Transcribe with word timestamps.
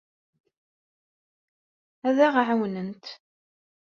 Ad 2.07 2.17
aɣ-ɛawnent. 2.27 3.05